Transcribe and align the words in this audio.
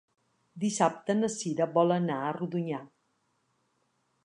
Dissabte 0.61 1.15
na 1.17 1.29
Cira 1.33 1.69
vol 1.77 1.95
anar 1.99 2.17
a 2.25 2.33
Rodonyà. 2.41 2.83